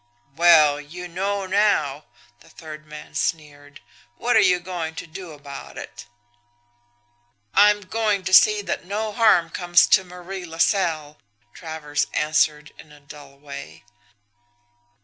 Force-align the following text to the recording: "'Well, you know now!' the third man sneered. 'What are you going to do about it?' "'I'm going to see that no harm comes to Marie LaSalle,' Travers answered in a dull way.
"'Well, 0.35 0.81
you 0.81 1.07
know 1.07 1.45
now!' 1.45 2.05
the 2.39 2.49
third 2.49 2.87
man 2.87 3.13
sneered. 3.13 3.81
'What 4.17 4.35
are 4.35 4.39
you 4.39 4.59
going 4.59 4.95
to 4.95 5.05
do 5.05 5.31
about 5.31 5.77
it?' 5.77 6.07
"'I'm 7.53 7.81
going 7.81 8.23
to 8.23 8.33
see 8.33 8.63
that 8.63 8.83
no 8.83 9.11
harm 9.11 9.51
comes 9.51 9.85
to 9.89 10.03
Marie 10.03 10.43
LaSalle,' 10.43 11.19
Travers 11.53 12.07
answered 12.15 12.71
in 12.79 12.91
a 12.91 12.99
dull 12.99 13.37
way. 13.37 13.83